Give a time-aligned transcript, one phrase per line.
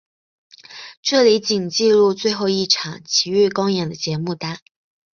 [1.03, 4.59] 这里仅记录最后一场琦玉公演的节目单。